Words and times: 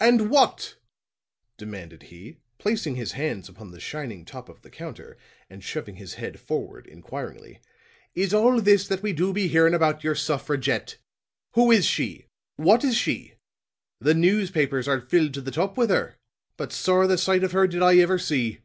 "And 0.00 0.30
what," 0.30 0.78
demanded 1.58 2.04
he, 2.10 2.38
placing 2.58 2.96
his 2.96 3.12
hands 3.12 3.48
upon 3.48 3.70
the 3.70 3.78
shining 3.78 4.24
top 4.24 4.48
of 4.48 4.62
the 4.62 4.68
counter 4.68 5.16
and 5.48 5.62
shoving 5.62 5.94
his 5.94 6.14
head 6.14 6.40
forward 6.40 6.88
inquiringly, 6.88 7.60
"is 8.16 8.34
all 8.34 8.60
this 8.60 8.88
that 8.88 9.00
we 9.00 9.12
do 9.12 9.32
be 9.32 9.46
hearing 9.46 9.72
about 9.72 10.02
your 10.02 10.16
suffragette? 10.16 10.96
Who 11.52 11.70
is 11.70 11.86
she? 11.86 12.26
What 12.56 12.82
is 12.82 12.96
she? 12.96 13.34
The 14.00 14.12
newspapers 14.14 14.88
are 14.88 15.00
filled 15.00 15.34
to 15.34 15.40
the 15.40 15.52
top 15.52 15.78
with 15.78 15.90
her, 15.90 16.16
but 16.56 16.72
sorra 16.72 17.06
the 17.06 17.16
sight 17.16 17.44
of 17.44 17.52
her 17.52 17.68
did 17.68 17.80
I 17.80 17.98
ever 17.98 18.18
see. 18.18 18.58